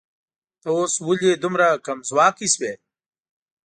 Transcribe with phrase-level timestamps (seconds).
[0.61, 2.73] ته اوس ولې دومره کمځواکی شوې